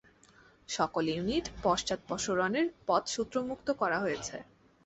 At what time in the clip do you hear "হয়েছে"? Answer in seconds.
3.99-4.37